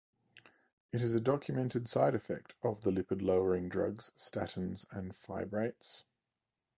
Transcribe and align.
It 0.91 1.03
is 1.03 1.13
a 1.13 1.19
documented 1.21 1.87
side 1.87 2.15
effect 2.15 2.55
of 2.63 2.81
the 2.81 2.89
lipid-lowering 2.89 3.69
drugs 3.69 4.11
statins 4.17 4.83
and 4.89 5.11
fibrates. 5.13 6.05